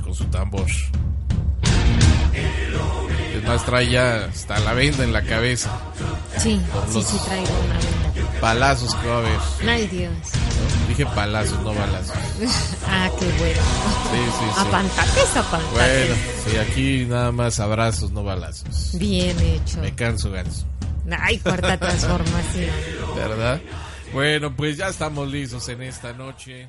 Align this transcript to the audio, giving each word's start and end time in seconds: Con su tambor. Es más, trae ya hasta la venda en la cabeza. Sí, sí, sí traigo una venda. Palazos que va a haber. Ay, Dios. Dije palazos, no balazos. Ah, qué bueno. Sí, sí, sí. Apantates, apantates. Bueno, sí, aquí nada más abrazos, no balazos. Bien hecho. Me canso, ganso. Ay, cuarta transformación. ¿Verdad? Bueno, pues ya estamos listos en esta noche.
Con 0.00 0.14
su 0.14 0.24
tambor. 0.26 0.66
Es 3.34 3.42
más, 3.44 3.64
trae 3.66 3.90
ya 3.90 4.26
hasta 4.26 4.58
la 4.60 4.74
venda 4.74 5.02
en 5.02 5.12
la 5.12 5.22
cabeza. 5.22 5.70
Sí, 6.38 6.60
sí, 6.90 7.02
sí 7.02 7.16
traigo 7.24 7.48
una 7.64 7.74
venda. 7.78 8.40
Palazos 8.40 8.94
que 8.94 9.08
va 9.08 9.14
a 9.14 9.18
haber. 9.18 9.38
Ay, 9.68 9.86
Dios. 9.88 10.12
Dije 10.88 11.04
palazos, 11.06 11.60
no 11.62 11.74
balazos. 11.74 12.16
Ah, 12.86 13.10
qué 13.18 13.24
bueno. 13.38 13.60
Sí, 14.12 14.18
sí, 14.38 14.44
sí. 14.54 14.60
Apantates, 14.60 15.36
apantates. 15.36 15.72
Bueno, 15.72 16.14
sí, 16.46 16.56
aquí 16.58 17.06
nada 17.08 17.32
más 17.32 17.58
abrazos, 17.58 18.12
no 18.12 18.22
balazos. 18.22 18.90
Bien 18.98 19.38
hecho. 19.40 19.80
Me 19.80 19.94
canso, 19.94 20.30
ganso. 20.30 20.66
Ay, 21.18 21.38
cuarta 21.38 21.76
transformación. 21.80 22.70
¿Verdad? 23.16 23.60
Bueno, 24.12 24.54
pues 24.54 24.76
ya 24.76 24.88
estamos 24.88 25.28
listos 25.28 25.68
en 25.70 25.82
esta 25.82 26.12
noche. 26.12 26.68